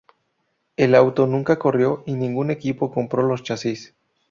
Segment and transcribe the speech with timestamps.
[0.77, 3.93] El auto nunca corrió y ningún equipo compró los chasis.